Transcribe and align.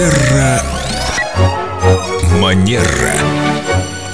Терра 0.00 0.62
Манера. 2.38 3.12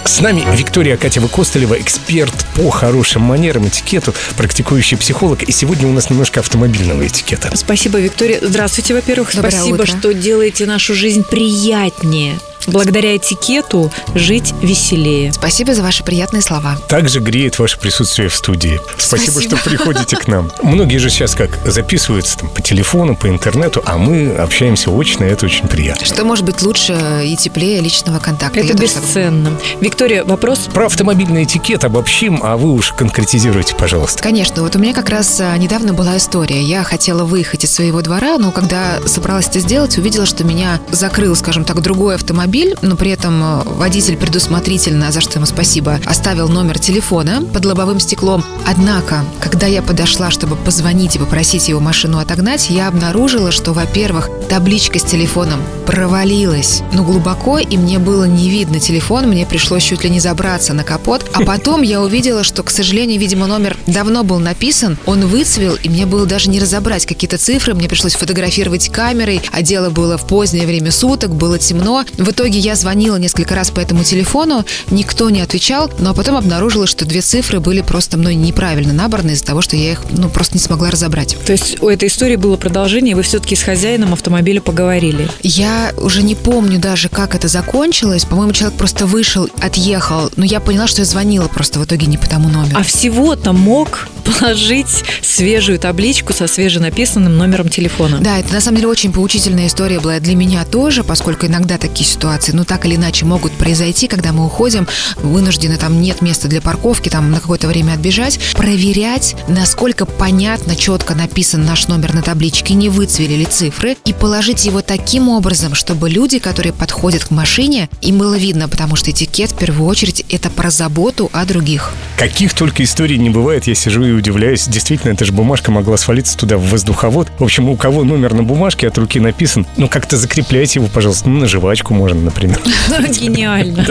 С 0.04 0.20
нами 0.20 0.44
Виктория 0.56 0.96
Катева 0.96 1.28
Костолева, 1.28 1.80
эксперт 1.80 2.34
по 2.56 2.70
хорошим 2.70 3.22
манерам, 3.22 3.68
этикету, 3.68 4.12
практикующий 4.36 4.96
психолог. 4.96 5.44
И 5.44 5.52
сегодня 5.52 5.86
у 5.86 5.92
нас 5.92 6.10
немножко 6.10 6.40
автомобильного 6.40 7.06
этикета. 7.06 7.56
Спасибо, 7.56 8.00
Виктория. 8.00 8.40
Здравствуйте, 8.42 8.94
во-первых. 8.94 9.32
Доброе 9.32 9.52
Спасибо, 9.52 9.74
утро. 9.76 9.86
что 9.86 10.12
делаете 10.12 10.66
нашу 10.66 10.92
жизнь 10.96 11.22
приятнее. 11.22 12.40
Благодаря 12.66 13.16
этикету 13.16 13.90
жить 14.14 14.54
веселее. 14.62 15.32
Спасибо 15.32 15.74
за 15.74 15.82
ваши 15.82 16.02
приятные 16.04 16.42
слова. 16.42 16.78
Также 16.88 17.20
греет 17.20 17.58
ваше 17.58 17.78
присутствие 17.78 18.28
в 18.28 18.34
студии. 18.34 18.80
Спасибо, 18.98 19.32
Спасибо. 19.32 19.56
что 19.58 19.68
приходите 19.68 20.16
к 20.16 20.26
нам. 20.26 20.50
Многие 20.62 20.98
же 20.98 21.10
сейчас 21.10 21.34
как 21.34 21.50
записываются 21.64 22.38
там, 22.38 22.48
по 22.48 22.62
телефону, 22.62 23.16
по 23.16 23.28
интернету, 23.28 23.82
а 23.84 23.98
мы 23.98 24.30
общаемся 24.30 24.90
очно, 24.90 25.24
и 25.24 25.28
это 25.28 25.46
очень 25.46 25.66
приятно. 25.68 26.06
Что 26.06 26.24
может 26.24 26.44
быть 26.44 26.62
лучше 26.62 27.22
и 27.24 27.36
теплее 27.36 27.80
личного 27.80 28.18
контакта? 28.18 28.60
Это 28.60 28.68
Я 28.68 28.74
бесценно. 28.74 29.52
Виктория, 29.80 30.24
вопрос 30.24 30.68
Про 30.72 30.86
автомобильный 30.86 31.44
этикет 31.44 31.84
обобщим, 31.84 32.40
а 32.42 32.56
вы 32.56 32.72
уж 32.72 32.92
конкретизируйте, 32.92 33.74
пожалуйста. 33.76 34.22
Конечно, 34.22 34.62
вот 34.62 34.74
у 34.76 34.78
меня 34.78 34.94
как 34.94 35.08
раз 35.08 35.40
а, 35.40 35.56
недавно 35.56 35.92
была 35.92 36.16
история. 36.16 36.62
Я 36.62 36.82
хотела 36.84 37.24
выехать 37.24 37.64
из 37.64 37.74
своего 37.74 38.02
двора, 38.02 38.38
но 38.38 38.50
когда 38.52 38.98
собралась 39.06 39.48
это 39.48 39.60
сделать, 39.60 39.98
увидела, 39.98 40.26
что 40.26 40.44
меня 40.44 40.80
закрыл, 40.90 41.36
скажем 41.36 41.64
так, 41.64 41.80
другой 41.82 42.14
автомобиль, 42.14 42.55
но 42.82 42.96
при 42.96 43.10
этом 43.10 43.42
а, 43.42 43.62
водитель 43.64 44.16
предусмотрительно, 44.16 45.12
за 45.12 45.20
что 45.20 45.38
ему 45.38 45.46
спасибо, 45.46 46.00
оставил 46.04 46.48
номер 46.48 46.78
телефона 46.78 47.42
под 47.52 47.64
лобовым 47.64 48.00
стеклом. 48.00 48.44
Однако, 48.66 49.24
когда 49.40 49.66
я 49.66 49.82
подошла, 49.82 50.30
чтобы 50.30 50.56
позвонить 50.56 51.16
и 51.16 51.18
попросить 51.18 51.68
его 51.68 51.80
машину 51.80 52.18
отогнать, 52.18 52.70
я 52.70 52.88
обнаружила, 52.88 53.52
что, 53.52 53.72
во-первых, 53.72 54.30
табличка 54.48 54.98
с 54.98 55.04
телефоном 55.04 55.60
провалилась, 55.86 56.82
ну, 56.92 57.04
глубоко, 57.04 57.58
и 57.58 57.76
мне 57.76 57.98
было 57.98 58.24
не 58.24 58.48
видно 58.50 58.80
телефон, 58.80 59.26
мне 59.26 59.46
пришлось 59.46 59.84
чуть 59.84 60.04
ли 60.04 60.10
не 60.10 60.20
забраться 60.20 60.72
на 60.72 60.82
капот. 60.82 61.30
А 61.32 61.42
потом 61.42 61.82
я 61.82 62.00
увидела, 62.00 62.42
что, 62.42 62.62
к 62.62 62.70
сожалению, 62.70 63.20
видимо, 63.20 63.46
номер 63.46 63.76
давно 63.86 64.24
был 64.24 64.38
написан, 64.38 64.98
он 65.06 65.26
выцвел, 65.26 65.76
и 65.82 65.88
мне 65.88 66.06
было 66.06 66.26
даже 66.26 66.50
не 66.50 66.58
разобрать 66.58 67.06
какие-то 67.06 67.38
цифры, 67.38 67.74
мне 67.74 67.88
пришлось 67.88 68.14
фотографировать 68.14 68.88
камерой, 68.88 69.40
а 69.52 69.62
дело 69.62 69.90
было 69.90 70.18
в 70.18 70.26
позднее 70.26 70.66
время 70.66 70.90
суток, 70.90 71.34
было 71.34 71.58
темно. 71.58 72.04
В 72.18 72.30
итоге 72.30 72.45
я 72.54 72.74
звонила 72.76 73.16
несколько 73.16 73.54
раз 73.54 73.70
по 73.70 73.80
этому 73.80 74.04
телефону, 74.04 74.64
никто 74.90 75.30
не 75.30 75.40
отвечал, 75.40 75.90
но 75.98 76.14
потом 76.14 76.36
обнаружила, 76.36 76.86
что 76.86 77.04
две 77.04 77.20
цифры 77.20 77.60
были 77.60 77.80
просто 77.80 78.16
мной 78.16 78.34
неправильно 78.34 78.92
набраны 78.92 79.32
из-за 79.32 79.44
того, 79.44 79.62
что 79.62 79.76
я 79.76 79.92
их, 79.92 80.02
ну, 80.10 80.28
просто 80.28 80.54
не 80.54 80.60
смогла 80.60 80.90
разобрать. 80.90 81.36
То 81.44 81.52
есть 81.52 81.82
у 81.82 81.88
этой 81.88 82.08
истории 82.08 82.36
было 82.36 82.56
продолжение, 82.56 83.12
и 83.12 83.14
вы 83.14 83.22
все-таки 83.22 83.56
с 83.56 83.62
хозяином 83.62 84.12
автомобиля 84.12 84.60
поговорили. 84.60 85.28
Я 85.42 85.92
уже 85.96 86.22
не 86.22 86.34
помню 86.34 86.78
даже, 86.78 87.08
как 87.08 87.34
это 87.34 87.48
закончилось. 87.48 88.24
По-моему, 88.24 88.52
человек 88.52 88.78
просто 88.78 89.06
вышел, 89.06 89.48
отъехал. 89.60 90.30
Но 90.36 90.44
я 90.44 90.60
поняла, 90.60 90.86
что 90.86 91.02
я 91.02 91.04
звонила 91.04 91.48
просто 91.48 91.78
в 91.80 91.84
итоге 91.84 92.06
не 92.06 92.18
по 92.18 92.28
тому 92.28 92.48
номеру. 92.48 92.76
А 92.78 92.82
всего-то 92.82 93.52
мог 93.52 94.08
положить 94.26 95.04
свежую 95.22 95.78
табличку 95.78 96.32
со 96.32 96.46
свеженаписанным 96.46 97.36
номером 97.36 97.68
телефона. 97.68 98.18
Да, 98.20 98.38
это 98.38 98.52
на 98.52 98.60
самом 98.60 98.76
деле 98.76 98.88
очень 98.88 99.12
поучительная 99.12 99.66
история 99.68 100.00
была 100.00 100.18
для 100.20 100.34
меня 100.34 100.64
тоже, 100.64 101.04
поскольку 101.04 101.46
иногда 101.46 101.78
такие 101.78 102.08
ситуации, 102.08 102.52
ну 102.52 102.64
так 102.64 102.86
или 102.86 102.96
иначе, 102.96 103.24
могут 103.24 103.52
произойти, 103.52 104.08
когда 104.08 104.32
мы 104.32 104.46
уходим, 104.46 104.86
вынуждены, 105.16 105.76
там 105.76 106.00
нет 106.00 106.22
места 106.22 106.48
для 106.48 106.60
парковки, 106.60 107.08
там 107.08 107.30
на 107.30 107.40
какое-то 107.40 107.68
время 107.68 107.92
отбежать, 107.92 108.38
проверять, 108.54 109.36
насколько 109.48 110.06
понятно, 110.06 110.76
четко 110.76 111.14
написан 111.14 111.64
наш 111.64 111.88
номер 111.88 112.14
на 112.14 112.22
табличке, 112.22 112.74
не 112.74 112.88
выцвели 112.88 113.36
ли 113.36 113.44
цифры, 113.44 113.96
и 114.04 114.12
положить 114.12 114.64
его 114.64 114.82
таким 114.82 115.28
образом, 115.28 115.74
чтобы 115.74 116.10
люди, 116.10 116.38
которые 116.38 116.72
подходят 116.72 117.24
к 117.24 117.30
машине, 117.30 117.88
им 118.02 118.18
было 118.18 118.36
видно, 118.36 118.68
потому 118.68 118.96
что 118.96 119.10
этикет 119.10 119.52
в 119.52 119.56
первую 119.56 119.88
очередь 119.88 120.24
это 120.30 120.50
про 120.50 120.70
заботу 120.70 121.30
о 121.32 121.44
других. 121.44 121.92
Каких 122.16 122.54
только 122.54 122.82
историй 122.82 123.18
не 123.18 123.30
бывает, 123.30 123.66
я 123.66 123.74
сижу 123.74 124.04
и 124.04 124.15
удивляюсь. 124.16 124.66
Действительно, 124.66 125.12
эта 125.12 125.24
же 125.24 125.32
бумажка 125.32 125.70
могла 125.70 125.96
свалиться 125.96 126.36
туда 126.36 126.56
в 126.56 126.62
воздуховод. 126.70 127.28
В 127.38 127.44
общем, 127.44 127.68
у 127.68 127.76
кого 127.76 128.04
номер 128.04 128.34
на 128.34 128.42
бумажке 128.42 128.88
от 128.88 128.98
руки 128.98 129.20
написан, 129.20 129.66
ну 129.76 129.88
как-то 129.88 130.16
закрепляйте 130.16 130.80
его, 130.80 130.88
пожалуйста, 130.88 131.28
ну 131.28 131.40
на 131.40 131.46
жвачку 131.46 131.94
можно, 131.94 132.20
например. 132.20 132.60
Гениально. 133.10 133.86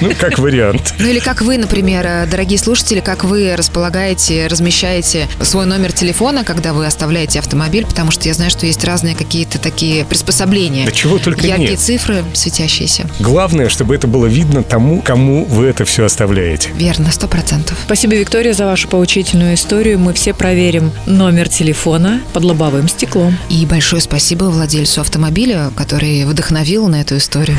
Ну, 0.00 0.12
как 0.18 0.38
вариант. 0.38 0.94
Ну 0.98 1.08
или 1.08 1.18
как 1.18 1.42
вы, 1.42 1.58
например, 1.58 2.04
э, 2.06 2.26
дорогие 2.30 2.58
слушатели, 2.58 3.00
как 3.00 3.24
вы 3.24 3.54
располагаете, 3.56 4.46
размещаете 4.46 5.28
свой 5.40 5.66
номер 5.66 5.92
телефона, 5.92 6.44
когда 6.44 6.72
вы 6.72 6.86
оставляете 6.86 7.38
автомобиль, 7.38 7.86
потому 7.86 8.10
что 8.10 8.28
я 8.28 8.34
знаю, 8.34 8.50
что 8.50 8.66
есть 8.66 8.84
разные 8.84 9.14
какие-то 9.14 9.58
такие 9.58 10.04
приспособления. 10.04 10.84
Да 10.84 10.92
чего 10.92 11.18
только 11.18 11.46
Яркие 11.46 11.70
нет. 11.70 11.80
цифры, 11.80 12.24
светящиеся. 12.34 13.06
Главное, 13.20 13.68
чтобы 13.68 13.94
это 13.94 14.06
было 14.06 14.26
видно 14.26 14.62
тому, 14.62 15.00
кому 15.02 15.44
вы 15.44 15.66
это 15.66 15.84
все 15.84 16.04
оставляете. 16.04 16.70
Верно, 16.74 17.10
сто 17.10 17.26
процентов. 17.28 17.76
Спасибо, 17.84 18.14
Виктория, 18.14 18.52
за 18.52 18.66
вашу 18.66 18.88
поучительную 18.88 19.54
историю. 19.68 19.98
Мы 19.98 20.14
все 20.14 20.32
проверим 20.32 20.90
номер 21.04 21.50
телефона 21.50 22.22
под 22.32 22.42
лобовым 22.42 22.88
стеклом. 22.88 23.36
И 23.50 23.66
большое 23.66 24.00
спасибо 24.00 24.44
владельцу 24.44 25.02
автомобиля, 25.02 25.70
который 25.76 26.24
вдохновил 26.24 26.88
на 26.88 27.02
эту 27.02 27.18
историю. 27.18 27.58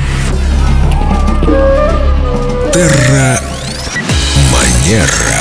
Терра 2.74 3.40
Манера. 4.52 5.39